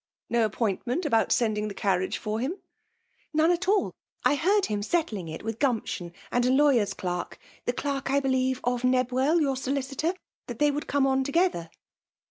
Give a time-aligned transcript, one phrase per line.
[0.31, 2.53] No appointment aboat sending the carriage &rhim?"
[2.97, 3.93] <* None at all.
[4.25, 8.61] I heard him aettling it with Gumption and a lawyer's clerk* (the derk, I believe,
[8.63, 10.15] of Nebwell, your solicitor^)
[10.47, 11.69] that they would come on together.'